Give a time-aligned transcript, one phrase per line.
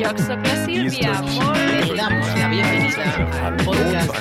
[0.00, 1.12] Jag soy Silvia.
[1.12, 3.02] Le damos la bienvenida
[3.44, 4.14] al podcast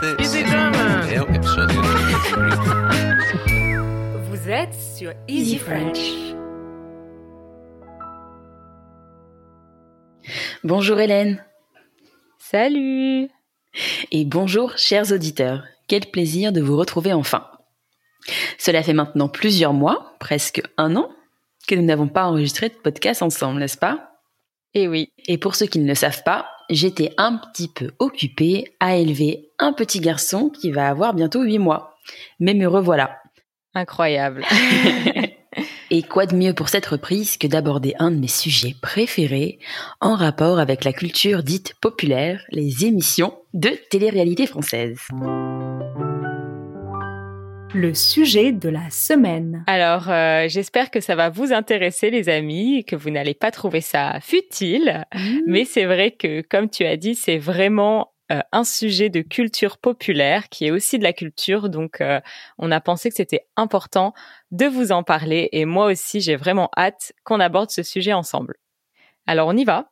[0.00, 0.44] de Easy
[4.28, 5.98] Vous êtes sur Easy French.
[10.64, 11.42] Bonjour Hélène.
[12.38, 13.30] Salut
[14.10, 15.64] Et bonjour chers auditeurs.
[15.88, 17.46] Quel plaisir de vous retrouver enfin.
[18.58, 21.08] Cela fait maintenant plusieurs mois, presque un an,
[21.66, 24.10] que nous n'avons pas enregistré de podcast ensemble, n'est-ce pas?
[24.74, 25.08] Eh oui.
[25.26, 29.50] Et pour ceux qui ne le savent pas, j'étais un petit peu occupée à élever
[29.58, 31.96] un petit garçon qui va avoir bientôt 8 mois.
[32.40, 33.18] Mais me revoilà.
[33.74, 34.44] Incroyable.
[35.90, 39.58] Et quoi de mieux pour cette reprise que d'aborder un de mes sujets préférés
[40.00, 44.98] en rapport avec la culture dite populaire, les émissions de télé-réalité française?
[47.74, 49.64] Le sujet de la semaine.
[49.66, 53.80] Alors, euh, j'espère que ça va vous intéresser, les amis, que vous n'allez pas trouver
[53.80, 55.06] ça futile.
[55.46, 59.78] Mais c'est vrai que, comme tu as dit, c'est vraiment euh, un sujet de culture
[59.78, 61.70] populaire qui est aussi de la culture.
[61.70, 62.20] Donc, euh,
[62.58, 64.12] on a pensé que c'était important
[64.50, 65.48] de vous en parler.
[65.52, 68.56] Et moi aussi, j'ai vraiment hâte qu'on aborde ce sujet ensemble.
[69.26, 69.90] Alors, on y va.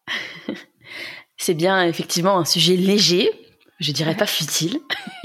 [1.39, 3.31] C'est bien effectivement un sujet léger,
[3.78, 4.78] je dirais pas futile,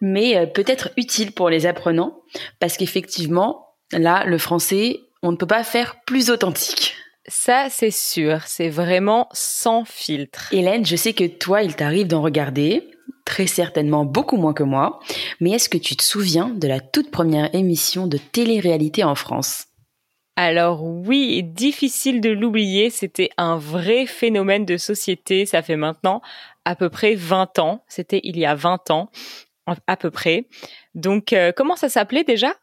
[0.00, 2.20] mais euh, peut-être utile pour les apprenants,
[2.58, 6.94] parce qu'effectivement, là, le français, on ne peut pas faire plus authentique.
[7.26, 8.42] Ça, c'est sûr.
[8.46, 10.48] C'est vraiment sans filtre.
[10.52, 12.88] Hélène, je sais que toi, il t'arrive d'en regarder,
[13.24, 15.00] très certainement beaucoup moins que moi,
[15.40, 19.66] mais est-ce que tu te souviens de la toute première émission de télé-réalité en France?
[20.36, 25.44] Alors oui, difficile de l'oublier, c'était un vrai phénomène de société.
[25.44, 26.22] Ça fait maintenant
[26.64, 27.84] à peu près 20 ans.
[27.88, 29.10] C'était il y a 20 ans,
[29.86, 30.46] à peu près.
[30.94, 32.54] Donc, euh, comment ça s'appelait déjà?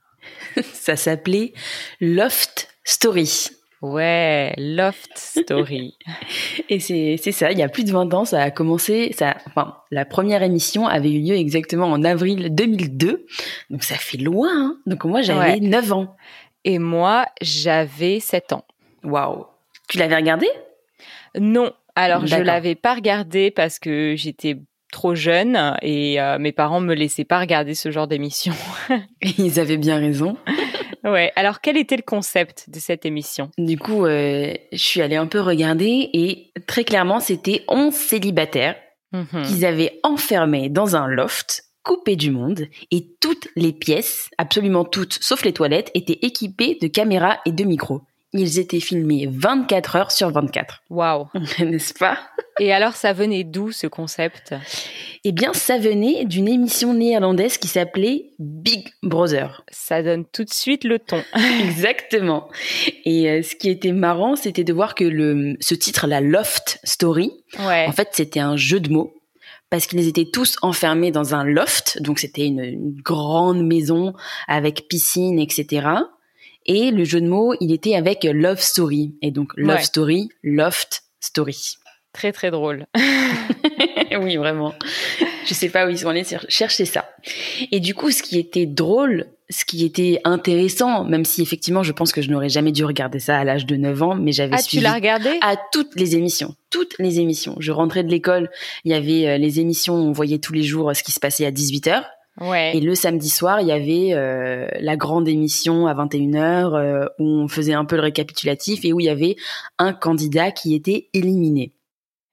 [0.73, 1.53] Ça s'appelait
[2.01, 3.49] Loft Story.
[3.81, 5.97] Ouais, Loft Story.
[6.69, 9.37] Et c'est c'est ça, il y a plus de 20 ans, ça a commencé, ça,
[9.45, 13.25] enfin, la première émission avait eu lieu exactement en avril 2002,
[13.69, 14.49] donc ça fait loin.
[14.51, 15.59] Hein donc moi j'avais Ouais.
[15.59, 16.15] 9 ans.
[16.63, 18.65] Et moi, j'avais 7 ans.
[19.03, 19.45] Waouh.
[19.87, 20.47] Tu l'avais regardé?
[21.39, 24.57] Non, alors je l'avais pas regardé parce que j'étais
[24.91, 28.53] trop jeune et euh, mes parents me laissaient pas regarder ce genre d'émission.
[29.37, 30.37] Ils avaient bien raison.
[31.03, 33.51] ouais, alors quel était le concept de cette émission?
[33.57, 38.75] Du coup, euh, je suis allée un peu regarder et très clairement, c'était 11 célibataires
[39.13, 39.43] Mhm.
[39.43, 45.17] qu'ils avaient enfermés dans un loft coupé du monde et toutes les pièces, absolument toutes,
[45.21, 48.01] sauf les toilettes, étaient équipées de caméras et de micros.
[48.33, 50.81] Ils étaient filmés 24 heures sur 24.
[50.89, 51.27] Waouh.
[51.59, 52.17] N'est-ce pas?
[52.59, 54.53] Et alors ça venait d'où ce concept?
[55.23, 59.63] Eh bien, ça venait d'une émission néerlandaise qui s'appelait Big Brother.
[59.69, 61.23] Ça donne tout de suite le ton.
[61.69, 62.49] Exactement.
[63.05, 66.79] Et euh, ce qui était marrant, c'était de voir que le, ce titre, la Loft
[66.83, 67.85] Story, Ouais.
[67.87, 69.13] en fait, c'était un jeu de mots.
[69.69, 74.13] Parce qu'ils étaient tous enfermés dans un loft, donc c'était une, une grande maison
[74.47, 75.87] avec piscine, etc.
[76.67, 79.15] Et le jeu de mots, il était avec Love Story.
[79.21, 79.83] Et donc Love Ouais.
[79.83, 81.75] Story, Loft Story.
[82.13, 82.85] Très très drôle.
[84.19, 84.73] oui, vraiment.
[85.45, 87.09] Je sais pas où ils sont allés cher- chercher ça.
[87.71, 91.91] Et du coup, ce qui était drôle, ce qui était intéressant, même si effectivement, je
[91.93, 94.55] pense que je n'aurais jamais dû regarder ça à l'âge de 9 ans, mais j'avais
[94.55, 95.37] Ah, tu suivi l'as regardé?
[95.41, 97.55] à toutes les émissions, toutes les émissions.
[97.59, 98.49] Je rentrais de l'école,
[98.83, 101.19] il y avait euh, les émissions, on voyait tous les jours euh, ce qui se
[101.19, 102.03] passait à 18h.
[102.39, 102.75] Ouais.
[102.75, 107.25] Et le samedi soir, il y avait euh, la grande émission à 21h euh, où
[107.25, 109.35] on faisait un peu le récapitulatif et où il y avait
[109.79, 111.73] un candidat qui était éliminé.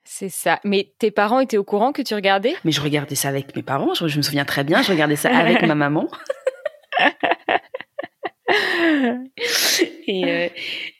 [0.05, 0.61] C'est ça.
[0.65, 2.55] Mais tes parents étaient au courant que tu regardais?
[2.65, 5.17] Mais je regardais ça avec mes parents, je, je me souviens très bien, je regardais
[5.17, 6.09] ça avec ma maman.
[10.07, 10.49] Et, euh,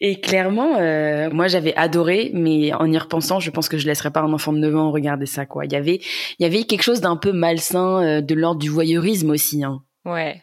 [0.01, 4.11] et clairement, euh, moi j'avais adoré, mais en y repensant, je pense que je laisserais
[4.11, 5.45] pas un enfant de 9 ans regarder ça.
[5.47, 5.67] Quoi.
[5.67, 6.01] Il y avait,
[6.39, 9.63] il y avait quelque chose d'un peu malsain, euh, de l'ordre du voyeurisme aussi.
[9.63, 9.83] Hein.
[10.07, 10.41] Ouais.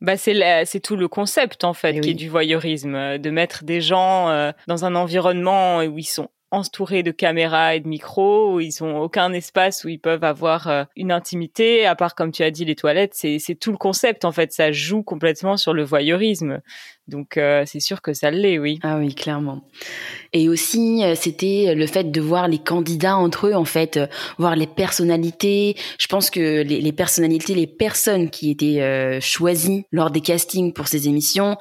[0.00, 2.12] Bah c'est la- c'est tout le concept en fait Eh qui oui.
[2.12, 6.28] est du voyeurisme, euh, de mettre des gens euh, dans un environnement où ils sont
[6.50, 10.68] entourés de caméras et de micros, où ils ont aucun espace où ils peuvent avoir
[10.68, 14.24] euh, une intimité, à part comme tu as dit les toilettes, c'est tout le concept
[14.24, 16.60] en fait, ça joue complètement sur le voyeurisme.
[17.08, 18.78] Donc euh, c'est sûr que ça l'est, oui.
[18.82, 19.62] Ah oui, clairement.
[20.32, 23.98] Et aussi, euh, c'était le fait de voir les candidats entre eux, en fait,
[24.38, 25.76] voir les personnalités.
[25.98, 31.08] Je pense que les, personnalités, les personnes qui étaient choisies lors des castings pour ces
[31.08, 31.56] émissions,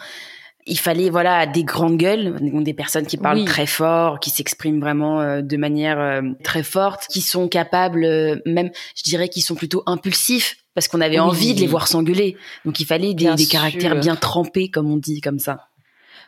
[0.66, 3.46] il fallait voilà des grandes gueules, donc des personnes qui parlent Oui.
[3.46, 8.38] très fort, qui s'expriment vraiment euh, de manière euh, très forte, qui sont capables, euh,
[8.46, 11.26] même, je dirais, qui sont plutôt impulsifs parce qu'on avait Oui.
[11.26, 12.36] envie de les voir s'engueuler.
[12.66, 15.68] Donc il fallait des, des caractères bien trempés, comme on dit, comme ça.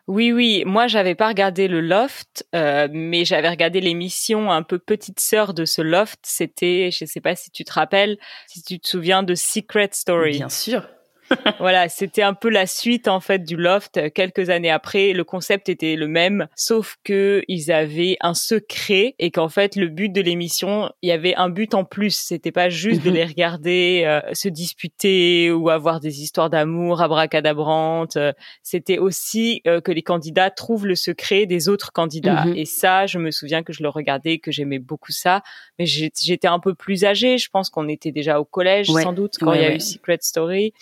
[0.08, 0.64] Oui, oui.
[0.66, 5.54] Moi, j'avais pas regardé le Loft, euh, mais j'avais regardé l'émission un peu petite sœur
[5.54, 6.20] de ce Loft.
[6.24, 8.18] C'était, je sais pas si tu te rappelles,
[8.48, 10.38] si tu te souviens de Secret Story.
[10.38, 10.88] Bien sûr.
[11.60, 14.12] voilà, c'était un peu la suite en fait du Loft.
[14.14, 19.32] Quelques années après, le concept était le même, sauf que ils avaient un secret et
[19.32, 22.16] qu'en fait le but de l'émission, il y avait un but en plus.
[22.16, 23.16] C'était pas juste de Mhm.
[23.16, 28.18] les regarder euh, se disputer ou avoir des histoires d'amour abracadabrantes.
[28.18, 28.32] Euh,
[28.64, 32.46] C'était aussi euh, que les candidats trouvent le secret des autres candidats.
[32.46, 32.56] Mhm.
[32.56, 35.42] Et ça, je me souviens que je le regardais, que j'aimais beaucoup ça.
[35.80, 37.38] Mais j'étais un peu plus âgée.
[37.38, 39.04] Je pense qu'on était déjà au collège Ouais.
[39.04, 39.76] sans doute quand il y a ouais.
[39.78, 40.74] eu Secret Story.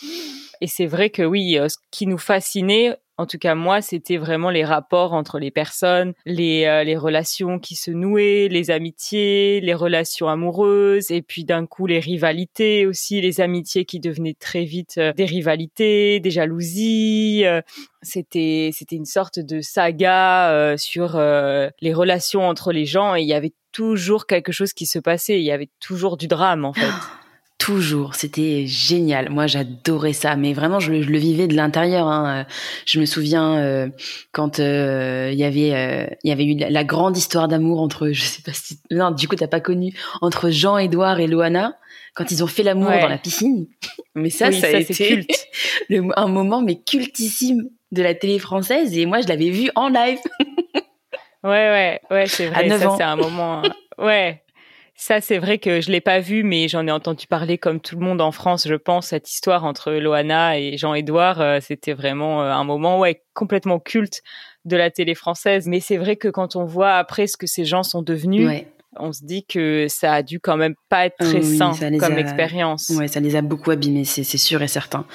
[0.62, 4.18] Et c'est vrai que oui, euh, ce qui nous fascinait, en tout cas moi, c'était
[4.18, 9.62] vraiment les rapports entre les personnes, les, euh, les relations qui se nouaient, les amitiés,
[9.62, 14.66] les relations amoureuses, et puis d'un coup les rivalités aussi, les amitiés qui devenaient très
[14.66, 17.44] vite euh, des rivalités, des jalousies.
[17.46, 17.62] euh,
[18.02, 23.22] c'était c'était une sorte de saga euh, sur euh, les relations entre les gens, et
[23.22, 25.40] il y avait toujours quelque chose qui se passait.
[25.40, 26.82] Il y avait toujours du drame en fait.
[27.66, 29.32] Toujours, c'était génial.
[29.32, 32.06] Moi, j'adorais ça, mais vraiment, je, le- je le vivais de l'intérieur.
[32.08, 32.46] hein.
[32.86, 33.88] Je me souviens euh,
[34.34, 37.82] quand euh, il y avait, euh, il y avait eu la, la grande histoire d'amour
[37.82, 41.76] entre, je sais pas si, non, du coup, t'as pas connu entre Jean-Édouard et Loana
[42.14, 43.02] quand ils ont fait l'amour Ouais.
[43.02, 43.66] dans la piscine.
[44.16, 45.48] Mais ça, Oui, ça, a ça, été culte.
[45.90, 49.90] le- un moment mais cultissime de la télé française et moi, je l'avais vu en
[49.90, 50.20] live.
[51.44, 52.66] Ouais, ouais, ouais, c'est vrai.
[52.66, 53.62] À 9 ça, c'est un moment.
[53.98, 54.42] Ouais.
[54.98, 58.00] Ça, c'est vrai que je l'ai pas vu, mais j'en ai entendu parler comme tout
[58.00, 59.08] le monde en France, je pense.
[59.08, 64.24] Cette histoire entre Loana et Jean-Édouard, euh, c'était vraiment euh, un moment, ouais, complètement culte
[64.64, 65.68] de la télé française.
[65.68, 68.50] Mais c'est vrai que quand on voit après ce que ces gens sont devenus,
[69.00, 72.14] on se dit que ça a dû quand même pas être très Oui, sain comme
[72.14, 72.90] a- expérience.
[72.90, 75.06] ouais, ça les a beaucoup abîmés, c'est sûr et certain.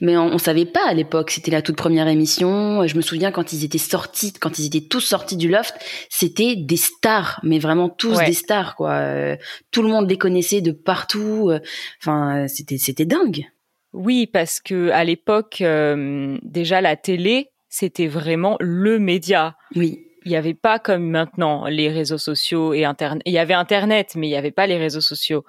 [0.00, 1.30] Mais on, on savait pas à l'époque.
[1.30, 2.86] C'était la toute première émission.
[2.86, 5.74] Je me souviens quand ils étaient sortis, quand ils étaient tous sortis du loft,
[6.08, 8.26] c'était des stars, mais vraiment tous Ouais.
[8.26, 8.90] des stars, quoi.
[8.92, 9.36] Euh,
[9.70, 11.50] tout le monde les connaissait de partout.
[11.50, 11.60] Euh,
[12.02, 13.44] Enfin, c'était c'était dingue.
[13.92, 19.56] Oui, parce que à l'époque, euh, déjà la télé, c'était vraiment le média.
[19.76, 23.22] Oui, il n'y avait pas comme maintenant les réseaux sociaux et internet.
[23.26, 25.44] Il y avait internet, mais il n'y avait pas les réseaux sociaux.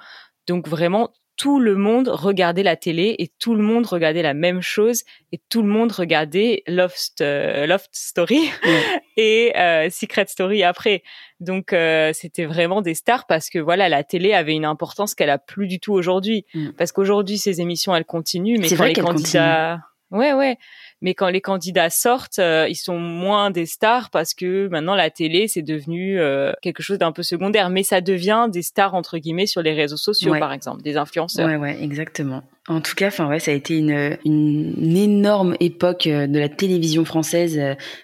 [0.48, 4.62] Donc vraiment, tout le monde regardait la télé et tout le monde regardait la même
[4.62, 8.42] chose et tout le monde regardait Loft, euh, Loft Story
[9.18, 11.02] et euh, Secret Story après.
[11.40, 15.32] Donc euh, c'était vraiment des stars parce que voilà, la télé avait une importance qu'elle
[15.32, 16.46] a plus du tout aujourd'hui.
[16.54, 16.74] Mm.
[16.78, 19.80] Parce qu'aujourd'hui, ces émissions, elles continuent, mais C'est quand vrai les candidats,
[20.12, 20.58] ouais, ouais,
[21.02, 25.10] mais quand les candidats sortent, euh, ils sont moins des stars parce que maintenant la
[25.10, 29.18] télé c'est devenu euh, quelque chose d'un peu secondaire, mais ça devient des stars entre
[29.18, 30.40] guillemets sur les réseaux sociaux Ouais.
[30.40, 31.48] par exemple, des influenceurs.
[31.48, 32.44] ouais, ouais, exactement.
[32.68, 36.48] En tout cas, enfin ouais, ça a été une, une énorme époque euh, de la
[36.50, 37.60] télévision française,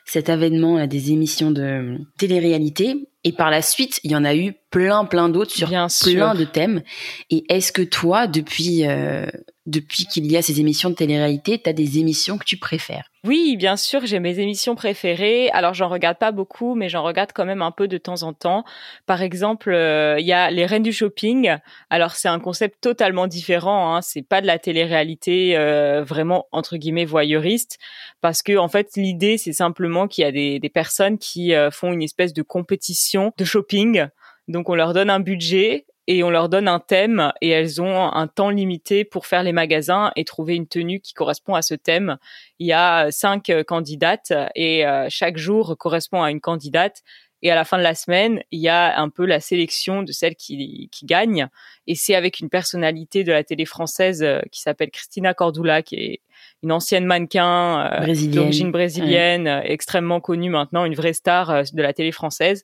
[0.06, 3.07] cet avènement là, des émissions de télé-réalité.
[3.24, 6.13] Et par la suite, il y en a eu plein, plein d'autres sur Bien sûr.
[6.15, 6.81] plein de thèmes.
[7.30, 9.25] Et est-ce que toi, depuis euh,
[9.68, 13.58] depuis qu'il y a ces émissions de télé-réalité, t'as des émissions que tu préfères Oui,
[13.58, 15.50] bien sûr, j'ai mes émissions préférées.
[15.50, 18.31] Alors, j'en regarde pas beaucoup, mais j'en regarde quand même un peu de temps en
[18.31, 18.64] temps.
[19.06, 21.58] Par exemple, euh, il y a les Reines du shopping.
[21.90, 23.94] Alors, c'est un concept totalement différent.
[23.94, 24.02] Hein.
[24.02, 27.78] C'est pas de la télé-réalité euh, vraiment entre guillemets voyeuriste,
[28.22, 31.72] parce que en fait, l'idée c'est simplement qu'il y a des, des personnes qui euh,
[31.72, 34.07] font une espèce de compétition de shopping.
[34.47, 38.11] Donc, on leur donne un budget et on leur donne un thème et elles ont
[38.11, 41.76] un temps limité pour faire les magasins et trouver une tenue qui correspond à ce
[41.76, 42.18] thème.
[42.59, 47.04] Il y a cinq euh, candidates et euh, chaque jour correspond à une candidate.
[47.44, 50.11] Et à la fin de la semaine, il y a un peu la sélection de
[50.11, 51.49] celles qui, qui gagnent.
[51.85, 55.95] Et c'est avec une personnalité de la télé française euh, qui s'appelle Christina Cordula, qui
[55.97, 56.21] est
[56.64, 58.35] une ancienne mannequin Brésilienne.
[58.35, 62.64] d'origine brésilienne, extrêmement connue maintenant, une vraie star de la télé française.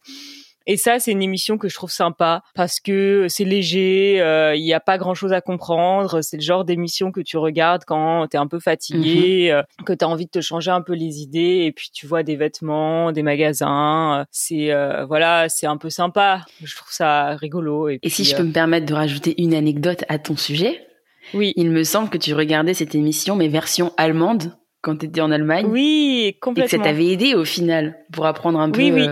[0.65, 4.63] Et ça, c'est une émission que je trouve sympa parce que c'est léger, euh, il
[4.63, 6.21] n'y a pas grand-chose à comprendre.
[6.21, 9.55] C'est le genre d'émission que tu regardes quand t'es un peu fatigué, Mhm.
[9.57, 12.23] euh, que t'as envie de te changer un peu les idées, et puis tu vois
[12.23, 14.19] des vêtements, des magasins.
[14.21, 16.45] euh, C'est euh, voilà, c'est un peu sympa.
[16.63, 17.89] Je trouve ça rigolo.
[17.89, 20.87] Et, Et si je peux me permettre de rajouter une anecdote à ton sujet,
[21.33, 25.21] oui, il me semble que tu regardais cette émission, mais version allemande, quand tu étais
[25.21, 25.65] en Allemagne.
[25.69, 26.83] oui, Et que ça complètement.
[26.83, 28.79] t'avait aidé au final pour apprendre un peu.
[28.81, 29.07] Oui, oui.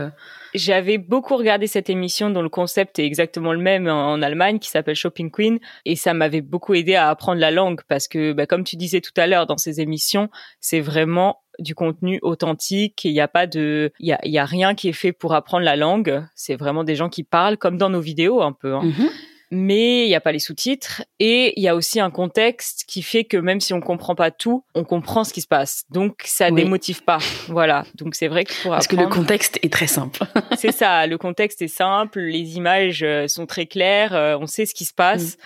[0.53, 4.69] J'avais beaucoup regardé cette émission dont le concept est exactement le même en, Allemagne, qui
[4.69, 8.45] s'appelle Shopping Queen, et ça m'avait beaucoup aidé à apprendre la langue parce que, bah,
[8.45, 10.29] comme tu disais tout à l'heure, dans ces émissions,
[10.59, 13.03] c'est vraiment du contenu authentique.
[13.05, 15.33] Il n'y a pas de, il y a, y a rien qui est fait pour
[15.33, 16.23] apprendre la langue.
[16.35, 18.75] C'est vraiment des gens qui parlent comme dans nos vidéos un peu.
[18.75, 18.83] Hein.
[18.83, 19.09] mhm.
[19.51, 23.01] Mais il n'y a pas les sous-titres et il y a aussi un contexte qui
[23.01, 25.83] fait que même si on comprend pas tout, on comprend ce qui se passe.
[25.89, 26.63] Donc ça Oui.
[26.63, 27.19] démotive pas.
[27.49, 27.83] Voilà.
[27.95, 30.21] Donc c'est vrai que pour Parce que le contexte est très simple.
[30.57, 34.65] c'est ça, le contexte est simple, les images euh, sont très claires, euh, on sait
[34.65, 35.37] ce qui se passe.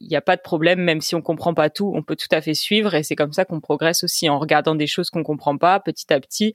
[0.00, 2.28] Il n'y a pas de problème, même si on comprend pas tout, on peut tout
[2.30, 5.24] à fait suivre et c'est comme ça qu'on progresse aussi en regardant des choses qu'on
[5.24, 6.54] comprend pas petit à petit.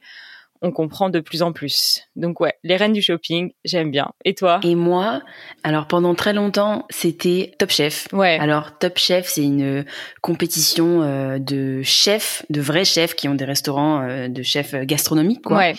[0.66, 2.08] On comprend de plus en plus.
[2.16, 4.14] Donc ouais, les reines du shopping, j'aime bien.
[4.24, 4.62] Et toi?
[4.64, 5.22] Et moi,
[5.64, 8.08] alors pendant très longtemps, c'était Top Chef.
[8.14, 8.40] Ouais.
[8.40, 9.86] Alors Top Chef, c'est une
[10.22, 15.44] compétition euh, de chefs, de vrais chefs qui ont des restaurants euh, de chefs gastronomiques,
[15.44, 15.76] quoi, ouais.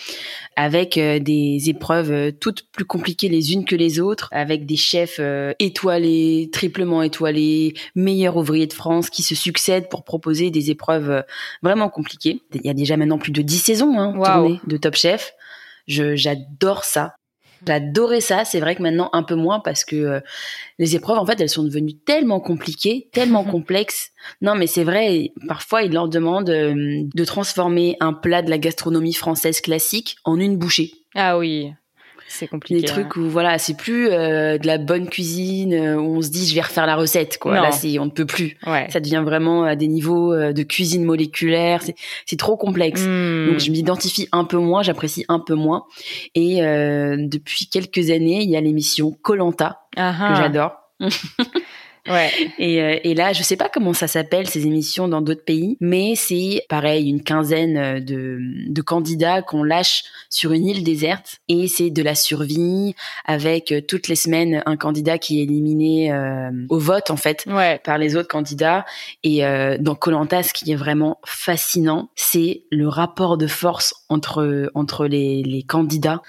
[0.55, 4.77] Avec euh, des épreuves euh, toutes plus compliquées les unes que les autres, avec des
[4.77, 10.71] chefs euh, étoilés, triplement étoilés, meilleurs ouvriers de France qui se succèdent pour proposer des
[10.71, 11.23] épreuves
[11.61, 12.41] vraiment compliquées.
[12.53, 15.33] Il y a déjà maintenant plus de 10 saisons hein, tournées de Top Chef.
[15.87, 17.15] Je j'adore ça.
[17.65, 18.45] J'adorais ça.
[18.45, 20.19] C'est vrai que maintenant un peu moins parce que euh,
[20.79, 24.11] les épreuves, en fait, elles sont devenues tellement compliquées, tellement complexes.
[24.41, 25.31] Non, mais c'est vrai.
[25.47, 30.39] Parfois, ils leur demandent euh, de transformer un plat de la gastronomie française classique en
[30.39, 30.93] une bouchée.
[31.15, 31.71] Ah oui,
[32.27, 32.81] c'est compliqué.
[32.81, 36.29] Des trucs où voilà, c'est plus euh, de la bonne cuisine euh, où on se
[36.29, 37.37] dit je vais refaire la recette.
[37.37, 37.55] Quoi.
[37.55, 37.61] Non.
[37.61, 38.57] Là, c'est on ne peut plus.
[38.65, 38.87] Ouais.
[38.89, 41.81] Ça devient vraiment à des niveaux euh, de cuisine moléculaire.
[41.83, 43.01] C'est c'est trop complexe.
[43.01, 43.47] Hmm.
[43.49, 45.85] Donc je m'identifie un peu moins, j'apprécie un peu moins.
[46.33, 50.35] Et euh, depuis quelques années, il y a l'émission Colanta Ah que ah.
[50.41, 50.71] j'adore.
[52.07, 52.29] Ouais.
[52.59, 55.75] Et, euh, et là, je sais pas comment ça s'appelle ces émissions dans d'autres pays,
[55.79, 61.37] mais c'est pareil une quinzaine euh, de, de candidats qu'on lâche sur une île déserte
[61.47, 62.93] et c'est de la survie
[63.25, 67.43] avec euh, toutes les semaines un candidat qui est éliminé euh, au vote en fait
[67.47, 67.79] Ouais.
[67.83, 68.85] par les autres candidats.
[69.23, 74.69] Et euh, dans Colanta, ce qui est vraiment fascinant, c'est le rapport de force entre
[74.75, 76.21] entre les, les candidats.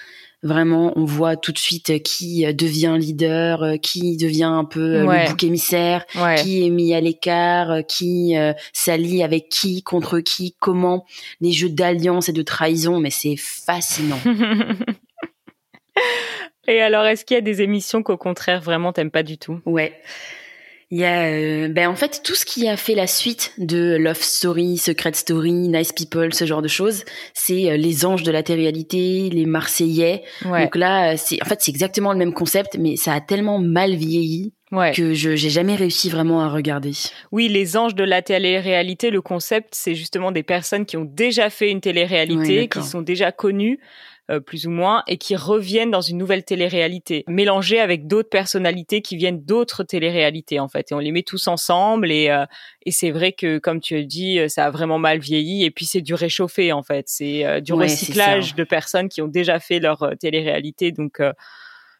[0.42, 4.96] Vraiment, on voit tout de suite qui euh, devient leader, euh, qui devient un peu
[4.96, 5.24] euh, Ouais.
[5.24, 6.36] le bouc émissaire, Ouais.
[6.36, 11.04] qui est mis à l'écart, euh, qui euh, s'allie avec qui, contre qui, comment,
[11.40, 14.18] les jeux d'alliance et de trahison, mais c'est fascinant.
[16.68, 19.60] Et alors, est-ce qu'il y a des émissions qu'au contraire vraiment t'aimes pas du tout?
[19.66, 19.94] Ouais.
[20.90, 23.96] Il y a, euh, ben en fait, tout ce qui a fait la suite de
[23.96, 28.30] Love Story, Secret Story, Nice People, ce genre de choses, c'est euh, les anges de
[28.30, 30.22] la télé-réalité, les Marseillais.
[30.44, 30.62] Ouais.
[30.62, 33.58] Donc là, euh, c'est, en fait, c'est exactement le même concept, mais ça a tellement
[33.58, 34.92] mal vieilli ouais.
[34.92, 36.92] que je j'ai jamais réussi vraiment à regarder.
[37.32, 41.50] Oui, les anges de la télé-réalité, le concept, c'est justement des personnes qui ont déjà
[41.50, 43.80] fait une télé-réalité, qui sont déjà connues,
[44.30, 49.00] euh, plus ou moins, et qui reviennent dans une nouvelle télé-réalité, mélangées avec d'autres personnalités
[49.00, 50.90] qui viennent d'autres télé-réalités, en fait.
[50.90, 52.44] Et on les met tous ensemble, et, euh,
[52.84, 55.70] et c'est vrai que, comme tu as dit, euh, ça a vraiment mal vieilli, et
[55.70, 57.04] puis c'est du réchauffé, en fait.
[57.08, 61.20] C'est euh, du Ouais, recyclage de personnes qui ont déjà fait leur télé-réalité, donc...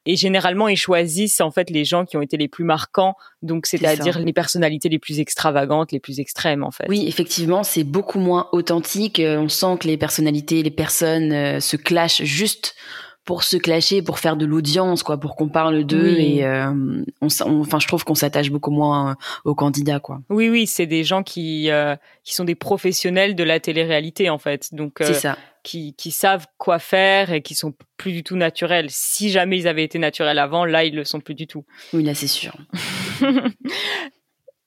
[0.06, 3.66] et généralement, ils choisissent en fait les gens qui ont été les plus marquants, donc
[3.66, 6.86] C'est c'est-à-dire les personnalités les plus extravagantes, les plus extrêmes en fait.
[6.88, 9.20] Oui, effectivement, c'est beaucoup moins authentique.
[9.20, 12.75] Euh, On sent que les personnalités, les personnes euh, se clashent juste
[13.26, 16.14] pour se clasher, pour faire de l'audience, quoi, pour qu'on parle d'eux.
[16.16, 16.38] Oui.
[16.38, 17.26] Et euh, on,
[17.60, 20.20] enfin, je trouve qu'on s'attache beaucoup moins euh, aux candidats, quoi.
[20.30, 24.38] Oui, oui, c'est des gens qui euh, qui sont des professionnels de la télé-réalité en
[24.38, 25.36] fait, donc euh, C'est ça.
[25.66, 28.87] Qui qui savent quoi faire et qui sont plus du tout naturels.
[28.88, 31.64] Si jamais ils avaient été naturels avant, là ils le sont plus du tout.
[31.92, 32.56] Oui, là, c'est sûr.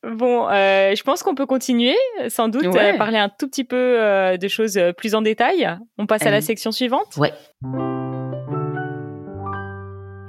[0.02, 1.98] Bon, euh, je pense qu'on peut continuer,
[2.30, 2.94] sans doute, Ouais.
[2.94, 5.70] euh, parler un tout petit peu euh, de choses plus en détail.
[5.98, 7.18] On passe à la section suivante.
[7.18, 7.34] Ouais.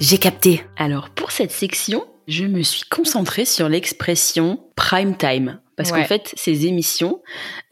[0.00, 0.64] J'ai capté.
[0.76, 5.60] Alors, pour cette section, je me suis concentrée sur l'expression prime time.
[5.80, 6.02] Parce Ouais.
[6.02, 7.22] qu'en fait, ces émissions,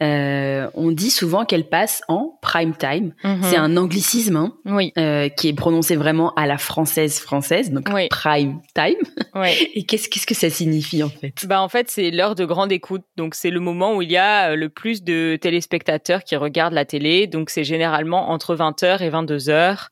[0.01, 3.13] euh, on dit souvent qu'elles passent en prime time.
[3.23, 3.43] Mhm.
[3.43, 7.87] C'est un anglicisme hein, Oui, euh, qui est prononcé vraiment à la française française, donc
[7.93, 8.07] Oui.
[8.09, 8.97] prime time.
[9.35, 9.53] ouais.
[9.75, 11.45] Et qu'est-ce qu'est-ce que ça signifie en fait?
[11.47, 13.03] Bah en fait, c'est l'heure de grande écoute.
[13.15, 16.73] Donc c'est le moment où il y a euh, le plus de téléspectateurs qui regardent
[16.73, 17.27] la télé.
[17.27, 19.87] Donc c'est généralement entre 20h et 22h.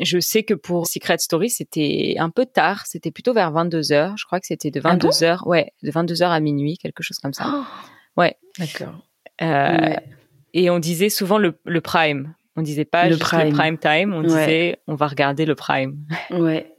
[0.00, 4.12] Je sais que pour Secret Story, c'était un peu tard, c'était plutôt vers 22h.
[4.16, 5.08] Je crois que c'était de Ah bon?
[5.08, 7.64] 22h, ouais, de 22h à minuit, quelque chose comme ça.
[8.16, 8.36] Ouais.
[8.58, 8.94] D'accord.
[9.42, 9.98] Euh, Ouais.
[10.54, 12.34] Et on disait souvent le, le prime.
[12.56, 13.52] On disait pas Le juste le prime.
[13.52, 14.26] prime time, on Ouais.
[14.28, 15.96] disait on va regarder le prime.
[16.30, 16.72] Ouais.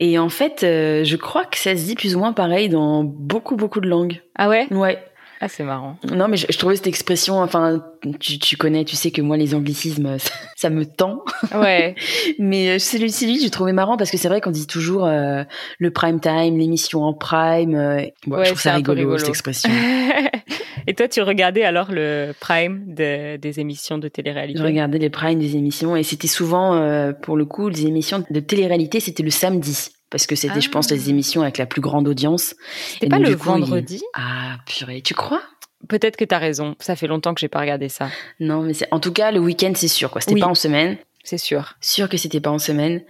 [0.00, 3.04] Et en fait, euh, je crois que ça se dit plus ou moins pareil dans
[3.04, 4.20] beaucoup beaucoup de langues.
[4.36, 4.66] Ah ouais?
[4.72, 4.98] Ouais.
[5.40, 5.96] Ah c'est marrant.
[6.10, 7.82] Non, mais je, je trouvais cette expression, enfin,
[8.20, 11.22] tu, tu connais, tu sais que moi, les anglicismes, ça, ça me tend.
[11.54, 11.94] Ouais.
[12.38, 15.44] Mais euh, celui-ci, j'ai trouvé marrant parce que c'est vrai qu'on dit toujours euh,
[15.78, 17.74] le prime time, l'émission en prime.
[17.74, 19.18] euh, bon, Ouais, je trouve c'est ça rigolo, rigolo.
[19.18, 19.70] cette expression.
[20.86, 24.58] Et toi, tu regardais alors le prime de- des émissions de télé-réalité?
[24.60, 28.22] Je regardais les primes des émissions et c'était souvent, euh, pour le coup, les émissions
[28.30, 29.88] de télé-réalité, c'était le samedi.
[30.14, 30.94] Parce que c'était, je pense, Ah.
[30.94, 32.54] les émissions avec la plus grande audience.
[32.92, 35.42] C'était pas donc, le il- vendredi Ah purée, tu crois?
[35.88, 36.76] Peut-être que t'as raison.
[36.78, 38.08] Ça fait longtemps que j'ai pas regardé ça.
[38.38, 40.20] Non, mais c'est en tout cas le week-end, c'est sûr quoi.
[40.20, 40.40] C'était Oui.
[40.40, 40.98] pas en semaine.
[41.24, 41.74] C'est sûr.
[41.80, 43.02] Sûr que c'était pas en semaine.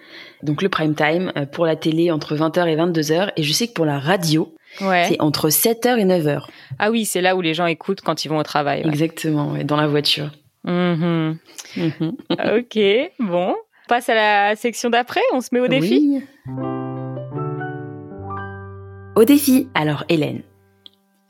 [0.43, 3.69] Donc le prime time euh, pour la télé entre 20h et 22h et je sais
[3.69, 5.05] que pour la radio, Ouais.
[5.09, 6.47] c'est entre 7h et 9h.
[6.79, 8.83] Ah oui, c'est là où les gens écoutent quand ils vont au travail.
[8.83, 8.89] ouais.
[8.89, 10.31] Exactement, ouais, dans la voiture.
[10.65, 11.37] Mhm.
[11.77, 12.17] Mhm.
[12.59, 12.79] Ok,
[13.21, 13.51] bon.
[13.51, 15.21] On passe à la section d'après.
[15.35, 16.23] On se met au défi?
[16.49, 16.55] Oui.
[19.17, 19.69] Au défi.
[19.75, 20.43] Alors Hélène,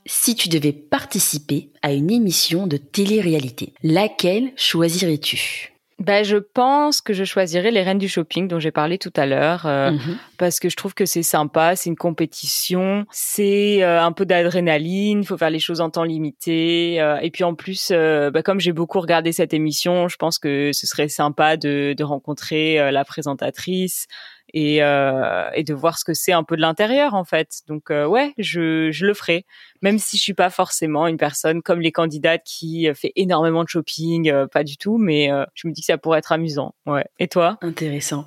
[0.06, 5.70] si tu devais participer à une émission de télé-réalité, laquelle choisirais-tu?
[5.98, 9.26] Bah, je pense que je choisirais les Reines du Shopping dont j'ai parlé tout à
[9.26, 10.16] l'heure euh, Mhm.
[10.38, 15.20] parce que je trouve que c'est sympa, c'est une compétition, c'est euh, un peu d'adrénaline,
[15.20, 18.60] il faut faire les choses en temps limité euh, et puis en plus, bah, comme
[18.60, 23.04] j'ai beaucoup regardé cette émission, je pense que ce serait sympa de, de rencontrer la
[23.04, 24.06] présentatrice
[24.56, 27.48] et, euh, et de voir ce que c'est un peu de l'intérieur en fait.
[27.68, 29.44] Donc euh, ouais, je, je le ferai,
[29.82, 33.64] même si je suis pas forcément une personne comme les candidates qui euh, fait énormément
[33.64, 36.32] de shopping, euh, pas du tout, mais euh, je me dis que ça pourrait être
[36.32, 36.74] amusant.
[36.86, 37.04] Ouais.
[37.18, 37.58] Et toi?
[37.62, 38.26] Intéressant.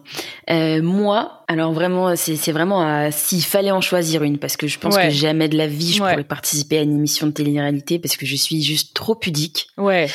[0.49, 4.77] Euh, moi, alors vraiment, c'est c'est vraiment s'il fallait en choisir une, parce que je
[4.77, 5.03] pense Ouais.
[5.07, 6.11] que jamais de la vie je Ouais.
[6.11, 9.67] pourrais participer à une émission de télé-réalité parce que je suis juste trop pudique.
[9.77, 10.07] Ouais.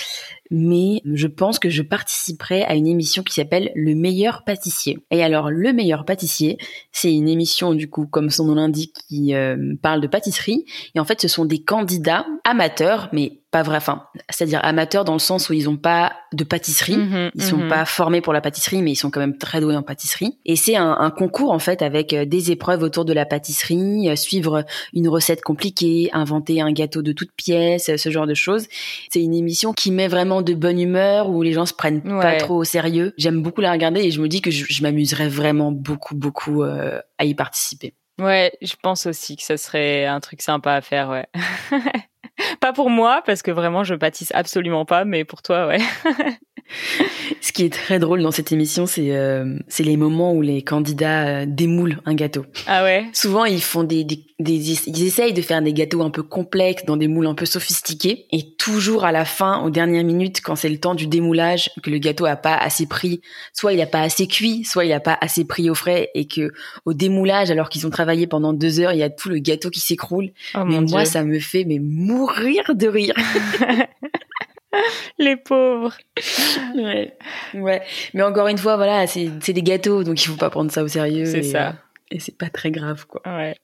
[0.52, 4.98] Mais je pense que je participerai à une émission qui s'appelle Le meilleur pâtissier.
[5.10, 6.58] Et alors, Le meilleur pâtissier,
[6.92, 10.66] c'est une émission, du coup, comme son nom l'indique, qui euh, parle de pâtisserie.
[10.94, 15.12] Et en fait, ce sont des candidats amateurs, mais pas vrai, enfin, c'est-à-dire amateurs dans
[15.12, 16.96] le sens où ils n'ont pas de pâtisserie.
[16.96, 17.68] Mhm, Ils sont mhm.
[17.68, 20.38] pas formés pour la pâtisserie, mais ils sont quand même très doués en pâtisserie.
[20.46, 24.08] Et c'est un, un concours en fait avec euh, des épreuves autour de la pâtisserie,
[24.08, 28.34] euh, suivre une recette compliquée, inventer un gâteau de toutes pièces, euh, ce genre de
[28.34, 28.68] choses.
[29.10, 32.36] C'est une émission qui met vraiment de bonne humeur où les gens se prennent pas
[32.36, 33.12] trop au sérieux.
[33.18, 36.62] J'aime beaucoup la regarder et je me dis que je, je m'amuserais vraiment beaucoup beaucoup
[36.62, 37.94] euh, à y participer.
[38.18, 41.26] Ouais, je pense aussi que ça serait un truc sympa à faire, ouais.
[42.60, 45.78] pas pour moi, parce que vraiment, je pâtisse absolument pas, mais pour toi, ouais.
[47.40, 50.62] Ce qui est très drôle dans cette émission, c'est euh, c'est les moments où les
[50.62, 52.46] candidats euh, démoulent un gâteau.
[52.66, 53.06] Ah ouais?
[53.12, 56.84] Souvent, ils font des, des, des- ils essayent de faire des gâteaux un peu complexes
[56.86, 58.26] dans des moules un peu sophistiqués.
[58.32, 61.90] Et toujours à la fin, aux dernières minutes, quand c'est le temps du démoulage, que
[61.90, 63.20] le gâteau a pas assez pris,
[63.52, 66.26] soit il a pas assez cuit, soit il a pas assez pris au frais, et
[66.26, 66.52] que
[66.86, 69.68] au démoulage, alors qu'ils ont travaillé pendant deux heures, il y a tout le gâteau
[69.68, 70.30] qui s'écroule.
[70.54, 71.04] Oh mais moi, dieu.
[71.10, 73.14] ça me fait mais mourir de rire.
[75.18, 75.96] Les pauvres.
[76.76, 77.16] ouais.
[77.54, 77.82] ouais.
[78.14, 80.88] Mais encore une fois, voilà, c'est des gâteaux, donc il faut pas prendre ça au
[80.88, 81.26] sérieux.
[81.26, 81.68] C'est et, ça.
[81.68, 81.72] euh,
[82.10, 83.20] Et c'est pas très grave, quoi.
[83.26, 83.54] Ouais.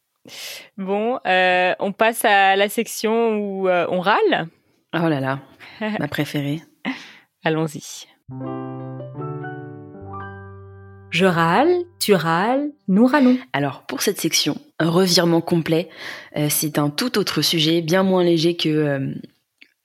[0.77, 4.49] Bon, euh, on passe à la section où euh, on râle.
[4.95, 5.41] Oh là là,
[5.99, 6.61] ma préférée.
[7.45, 8.07] Allons-y.
[11.11, 13.39] Je râle, tu râles, nous râlons.
[13.53, 15.89] Alors pour cette section, un revirement complet,
[16.37, 19.15] euh, c'est un tout autre sujet, bien moins léger que euh,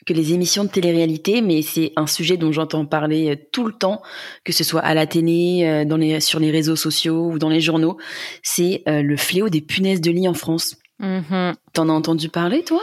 [0.06, 3.74] que les émissions de télé-réalité, mais c'est un sujet dont j'entends parler euh, tout le
[3.74, 4.02] temps,
[4.44, 7.50] que ce soit à la télé, euh, dans les, sur les réseaux sociaux ou dans
[7.50, 7.98] les journaux.
[8.42, 10.78] C'est euh, le fléau des punaises de lit en France.
[11.00, 11.54] Mhm.
[11.74, 12.82] T'en as entendu parler, toi?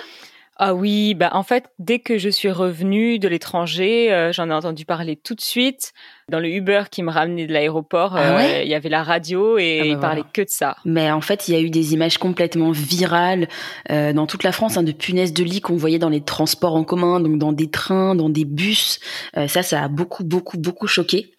[0.63, 4.53] Ah oui, bah en fait, dès que je suis revenue de l'étranger, euh, j'en ai
[4.53, 5.95] entendu parler tout de suite.
[6.29, 9.57] Dans le Uber qui me ramenait de l'aéroport, Ah euh, il y avait la radio
[9.57, 10.31] et Ah bah il parlait voilà.
[10.35, 10.77] que de ça.
[10.85, 13.49] Mais en fait, il y a eu des images complètement virales
[13.91, 16.77] euh, dans toute la France hein, de punaises de lit qu'on voyait dans les transports
[16.77, 19.01] en commun, donc dans des trains, dans des bus.
[19.47, 21.33] Ça, ça a beaucoup, beaucoup, beaucoup choqué.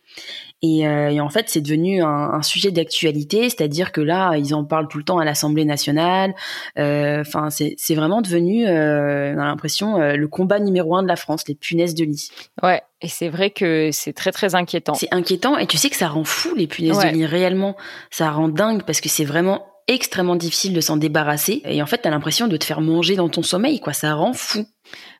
[0.63, 4.53] Et, euh, et en fait, c'est devenu un, un sujet d'actualité, c'est-à-dire que là, ils
[4.53, 6.33] en parlent tout le temps à l'Assemblée nationale.
[6.77, 11.03] Euh, Enfin, c'est c'est vraiment devenu, euh, on a l'impression, euh, le combat numéro un
[11.03, 12.29] de la France, les punaises de lit.
[12.61, 14.93] Ouais, et c'est vrai que c'est très très inquiétant.
[14.93, 17.11] C'est inquiétant et tu sais que ça rend fou les punaises Ouais.
[17.11, 17.75] de lit réellement.
[18.11, 21.97] Ça rend dingue parce que c'est vraiment extrêmement difficile de s'en débarrasser et en fait
[21.97, 23.93] t'as l'impression de te faire manger dans ton sommeil quoi.
[23.93, 24.65] Ça rend fou.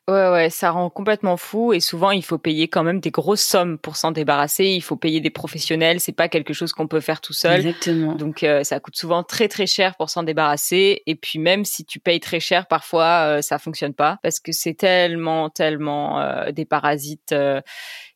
[0.08, 3.40] Ouais, ouais, ça rend complètement fou et souvent il faut payer quand même des grosses
[3.42, 4.64] sommes pour s'en débarrasser.
[4.64, 7.64] Il faut payer des professionnels, c'est pas quelque chose qu'on peut faire tout seul.
[7.64, 8.16] Exactement.
[8.16, 11.84] Donc euh, ça coûte souvent très très cher pour s'en débarrasser et puis même si
[11.84, 16.50] tu payes très cher parfois euh, ça fonctionne pas parce que c'est tellement tellement euh,
[16.50, 17.60] des parasites euh,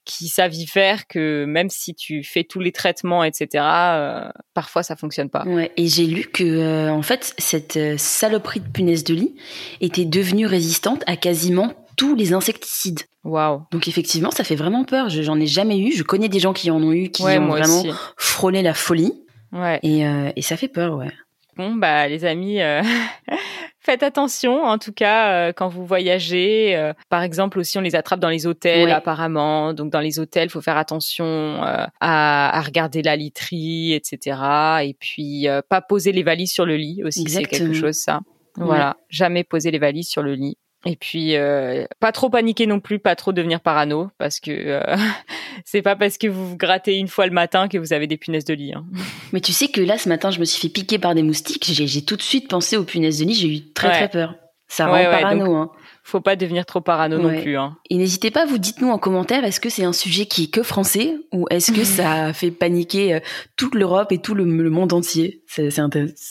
[0.06, 4.82] qui savent y faire que même si tu fais tous les traitements etc euh, parfois
[4.82, 5.44] ça fonctionne pas.
[5.46, 9.34] Ouais, et j'ai lu que euh, en fait cette euh, saloperie de punaise de lit
[9.82, 13.00] était devenue résistante à quasiment tous les insecticides.
[13.24, 13.62] Waouh.
[13.72, 15.08] Donc effectivement, ça fait vraiment peur.
[15.08, 15.92] Je- J'en ai jamais eu.
[15.92, 17.90] Je connais des gens qui en ont eu, qui Ouais ont vraiment aussi.
[18.16, 19.12] frôlé la folie,
[19.52, 19.80] Ouais.
[19.82, 21.10] et, euh, et ça fait peur, ouais.
[21.56, 22.82] Bon, bah les amis, euh,
[23.80, 24.62] faites attention.
[24.64, 28.28] En tout cas, euh, quand vous voyagez, euh, par exemple aussi, on les attrape dans
[28.28, 29.72] les hôtels apparemment.
[29.72, 34.38] Donc dans les hôtels, faut faire attention euh, à, à regarder la literie, etc.
[34.82, 38.20] Et puis euh, pas poser les valises sur le lit aussi, c'est quelque chose ça.
[38.56, 40.56] Voilà, jamais poser les valises sur le lit.
[40.86, 44.80] Et puis euh, pas trop paniquer non plus, pas trop devenir parano, parce que euh,
[45.64, 48.16] c'est pas parce que vous vous grattez une fois le matin que vous avez des
[48.16, 48.72] punaises de lit.
[48.72, 48.84] hein.
[49.32, 51.64] Mais tu sais que là, ce matin, je me suis fait piquer par des moustiques.
[51.70, 53.34] J'ai tout de suite pensé aux punaises de lit.
[53.34, 53.94] J'ai eu très Ouais.
[53.94, 54.34] très peur.
[54.68, 55.44] Ça rend Ouais, ouais, parano.
[55.46, 55.70] donc- hein.
[56.02, 57.56] Faut pas devenir trop parano non plus.
[57.56, 57.76] Hein.
[57.90, 60.62] Et n'hésitez pas, vous dites-nous en commentaire, est-ce que c'est un sujet qui est que
[60.62, 63.20] français ou est-ce que ça fait paniquer euh,
[63.56, 65.42] toute l'Europe et tout le, le monde entier?
[65.48, 65.68] C'est.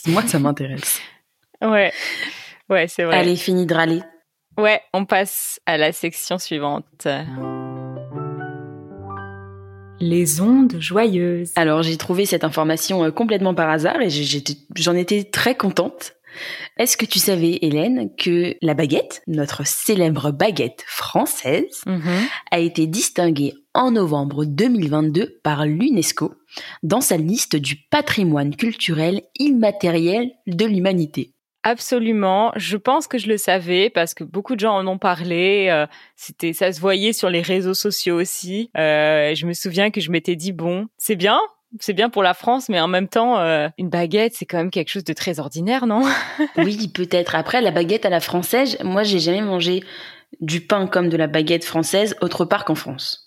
[0.06, 0.98] Moi, ça m'intéresse.
[1.60, 1.92] Ouais,
[2.70, 3.16] ouais, c'est vrai.
[3.18, 4.00] Allez, fini de râler.
[4.58, 7.06] Ouais, on passe à la section suivante.
[10.00, 11.52] Les ondes joyeuses.
[11.56, 16.14] Alors, j'ai trouvé cette information euh, complètement par hasard et j'en étais très contente.
[16.78, 21.82] Est-ce que tu savais, Hélène, que la baguette, notre célèbre baguette française,
[22.50, 26.34] a été distinguée en novembre 2022 par l'UNESCO
[26.82, 31.35] dans sa liste du patrimoine culturel immatériel de l'humanité?
[31.68, 32.52] Absolument.
[32.54, 35.66] Je pense que je le savais parce que beaucoup de gens en ont parlé.
[35.68, 38.70] euh, C'était, ça se voyait sur les réseaux sociaux aussi.
[38.78, 41.40] Euh, je me souviens que je m'étais dit bon, c'est bien,
[41.80, 44.70] c'est bien pour la France, mais en même temps, euh, une baguette, c'est quand même
[44.70, 46.04] quelque chose de très ordinaire, non?
[46.56, 47.34] Oui, peut-être.
[47.34, 49.82] Après, la baguette à la française, moi, j'ai jamais mangé
[50.40, 53.25] du pain comme de la baguette française autre part qu'en France.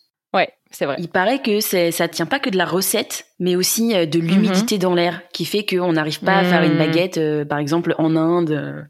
[0.72, 0.96] C'est vrai.
[1.00, 4.78] Il paraît que ça tient pas que de la recette, mais aussi euh, de l'humidité
[4.78, 6.78] dans l'air, qui fait qu'on n'arrive pas à faire une Mhm.
[6.78, 8.52] baguette, euh, par exemple, en Inde.
[8.52, 8.82] euh,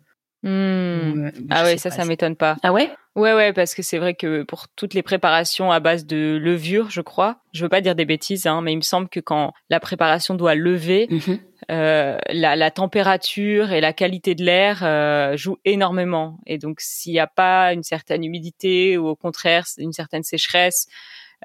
[0.42, 1.32] Hmm.
[1.50, 2.56] Ah ouais, ça, ça m'étonne pas.
[2.64, 2.90] Ah ouais?
[3.18, 6.90] Ouais, ouais, parce que c'est vrai que pour toutes les préparations à base de levure,
[6.90, 9.52] je crois, je veux pas dire des bêtises, hein, mais il me semble que quand
[9.70, 11.40] la préparation doit lever, Mhm.
[11.72, 16.40] euh, la, la température et la qualité de l'air euh, jouent énormément.
[16.48, 20.88] Et donc, s'il n'y a pas une certaine humidité ou au contraire une certaine sécheresse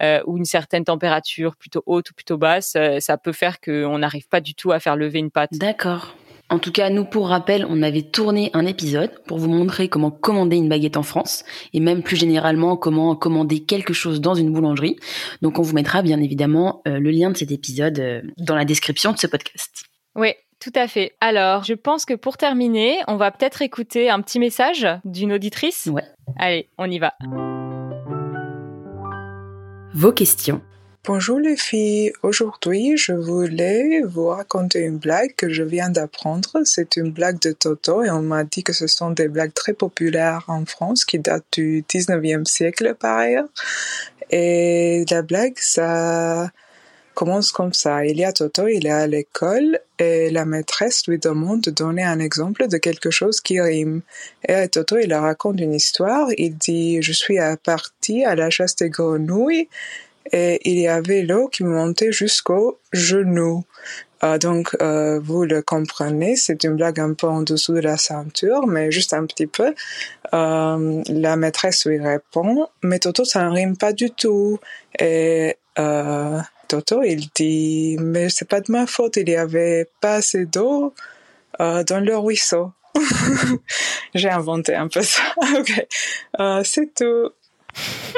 [0.02, 3.98] euh, ou une certaine température plutôt haute ou plutôt basse, euh, ça peut faire qu'on
[3.98, 5.50] n'arrive pas du tout à faire lever une pâte.
[5.52, 6.14] D'accord.
[6.50, 10.11] En tout cas, nous, pour rappel, on avait tourné un épisode pour vous montrer comment
[10.11, 14.52] commander une baguette en France et même plus généralement comment commander quelque chose dans une
[14.52, 14.96] boulangerie.
[15.40, 18.66] Donc, on vous mettra bien évidemment euh, le lien de cet épisode euh, dans la
[18.66, 19.85] description de ce podcast.
[20.14, 21.14] Oui, tout à fait.
[21.20, 25.88] Alors, je pense que pour terminer, on va peut-être écouter un petit message d'une auditrice.
[25.90, 26.04] Ouais.
[26.38, 27.14] Allez, on y va.
[29.96, 30.61] Vos questions.
[31.04, 36.62] Bonjour les filles, aujourd'hui je voulais vous raconter une blague que je viens d'apprendre.
[36.64, 39.72] C'est une blague de Toto et on m'a dit que ce sont des blagues très
[39.72, 43.46] populaires en France qui datent du 19e siècle par ailleurs.
[44.30, 46.50] Et la blague, ça
[47.14, 48.05] commence comme ça.
[48.05, 52.03] Il y a Toto, il est à l'école et la maîtresse lui demande de donner
[52.03, 54.03] un exemple de quelque chose qui rime.
[54.46, 56.29] Et Toto, il raconte une histoire.
[56.37, 59.68] Il dit, je suis parti à la chasse des grenouilles
[60.33, 63.64] et il y avait l'eau qui montait jusqu'au genou.
[64.22, 67.98] Euh, donc, euh, vous le comprenez, c'est une blague un peu en dessous de la
[67.98, 69.74] ceinture, mais juste un petit peu.
[70.33, 74.59] Euh, la maîtresse lui répond, mais Toto, ça ne rime pas du tout.
[75.79, 80.47] Euh, Toto, il dit, mais c'est pas de ma faute, il y avait pas assez
[80.47, 80.95] d'eau
[81.61, 82.73] euh, dans le ruisseau.
[84.15, 85.23] J'ai inventé un peu ça.
[85.59, 85.87] ok,
[86.41, 87.31] Euh, c'est tout.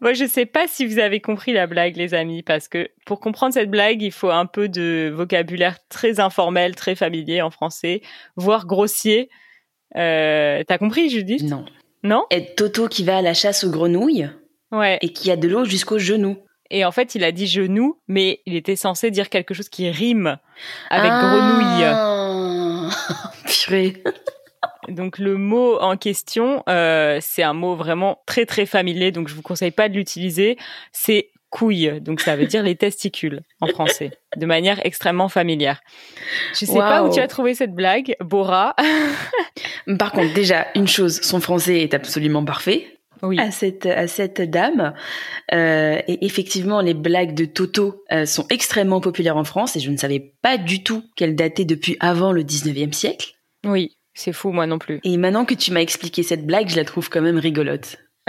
[0.00, 3.18] Moi, je sais pas si vous avez compris la blague, les amis, parce que pour
[3.18, 8.02] comprendre cette blague, il faut un peu de vocabulaire très informel, très familier en français,
[8.36, 9.28] voire grossier.
[9.96, 11.42] Euh, T'as compris, Judith?
[11.42, 11.64] Non.
[12.08, 14.30] Non Et Toto qui va à la chasse aux grenouilles
[14.72, 14.98] Ouais.
[15.02, 16.38] et qui a de l'eau jusqu'au genou.
[16.70, 19.90] Et en fait, il a dit genou, mais il était censé dire quelque chose qui
[19.90, 20.38] rime
[20.90, 21.84] avec grenouille.
[21.84, 22.88] Ah
[23.46, 24.02] Purée.
[24.88, 29.34] Donc le mot en question, euh, c'est un mot vraiment très très familier, donc je
[29.34, 30.56] vous conseille pas de l'utiliser.
[30.92, 35.80] C'est couille, donc ça veut dire les testicules en français, de manière extrêmement familière.
[36.52, 38.76] Je sais pas où tu as trouvé cette blague, Bora?
[39.98, 42.86] Par contre, déjà, une chose, son français est absolument parfait.
[43.20, 43.36] Oui.
[43.40, 44.94] à cette à cette dame.
[45.52, 49.90] Euh, et effectivement, les blagues de Toto euh, sont extrêmement populaires en France et je
[49.90, 53.32] ne savais pas du tout qu'elles dataient depuis avant le 19e siècle.
[53.66, 55.00] Oui, c'est fou, moi non plus.
[55.02, 57.96] Et maintenant que tu m'as expliqué cette blague, je la trouve quand même rigolote.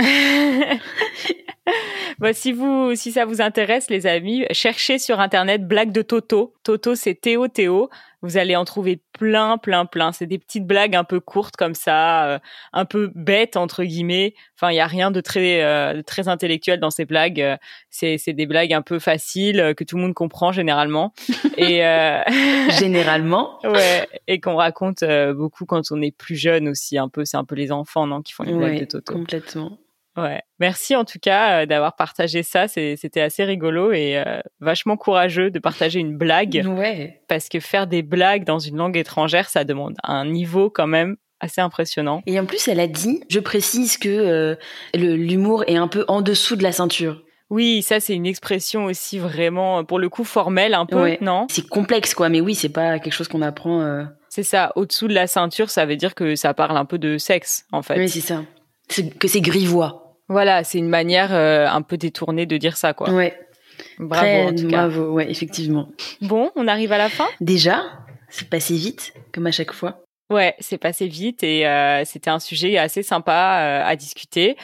[2.20, 6.54] Bah, si vous, si ça vous intéresse, les amis, cherchez sur internet blague de Toto.
[6.64, 7.90] Toto, c'est Théo Théo.
[8.22, 10.12] Vous allez en trouver plein, plein, plein.
[10.12, 12.40] C'est des petites blagues un peu courtes comme ça, euh,
[12.74, 14.34] un peu bêtes entre guillemets.
[14.58, 17.40] Enfin, il y a rien de très, euh, très intellectuel dans ces blagues.
[17.40, 17.56] Euh,
[17.90, 21.14] c'est, c'est des blagues un peu faciles que tout le monde comprend généralement.
[21.58, 21.80] Et
[22.80, 23.60] généralement.
[23.64, 24.10] ouais.
[24.28, 26.98] Et qu'on raconte beaucoup quand on est plus jeune aussi.
[26.98, 29.14] Un peu, c'est un peu les enfants, non, qui font les blagues de Toto.
[29.14, 29.78] Complètement.
[30.22, 30.42] Ouais.
[30.60, 32.68] Merci en tout cas euh, d'avoir partagé ça.
[32.68, 36.64] C'était assez rigolo et euh, vachement courageux de partager une blague.
[36.68, 37.22] Ouais.
[37.28, 41.18] Parce que faire des blagues dans une langue étrangère, ça demande un niveau quand même
[41.40, 42.22] assez impressionnant.
[42.26, 44.56] Et en plus, elle a dit, je précise que euh,
[44.94, 47.24] l'humour est un peu en dessous de la ceinture.
[47.50, 51.48] Oui, ça c'est une expression aussi vraiment, pour le coup, formelle un peu, non?
[51.50, 54.06] C'est complexe quoi, mais oui, c'est pas quelque chose qu'on apprend.
[54.30, 57.18] C'est ça, au-dessous de la ceinture, ça veut dire que ça parle un peu de
[57.18, 57.98] sexe, en fait.
[57.98, 58.44] Oui, c'est ça.
[59.20, 60.09] Que c'est grivois.
[60.30, 63.10] Voilà, c'est une manière euh, un peu détournée de dire ça, quoi.
[63.10, 63.38] Ouais.
[63.98, 64.88] Bravo, en tout cas.
[64.88, 65.90] Bravo, ouais, effectivement.
[66.22, 67.28] Bon, on arrive à la fin?
[67.42, 67.82] Déjà,
[68.30, 70.04] c'est passé vite, comme à chaque fois.
[70.30, 74.56] Ouais, c'est passé vite et euh, c'était un sujet assez sympa euh, à discuter.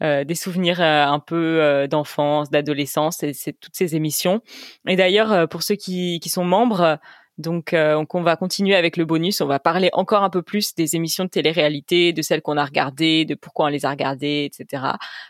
[0.00, 4.40] des souvenirs un peu d'enfance, d'adolescence, et c'est toutes ces émissions.
[4.88, 6.98] Et d'ailleurs, pour ceux qui, qui sont membres,
[7.40, 9.40] donc, euh, on va continuer avec le bonus.
[9.40, 12.64] On va parler encore un peu plus des émissions de télé-réalité, de celles qu'on a
[12.64, 14.84] regardées, de pourquoi on les a regardées, etc.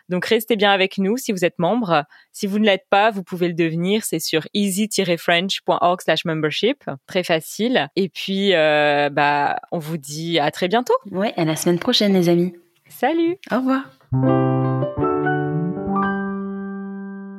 [0.09, 2.05] Donc, restez bien avec nous si vous êtes membre.
[2.33, 4.05] Si vous ne l'êtes pas, vous pouvez le devenir.
[4.05, 6.85] C'est sur easy-french.org/membership.
[7.07, 7.89] Très facile.
[7.97, 10.95] Et puis, euh, bah, on vous dit à très bientôt.
[11.11, 12.53] Ouais, à la semaine prochaine, les amis.
[12.89, 13.39] Salut.
[13.51, 13.85] Au revoir.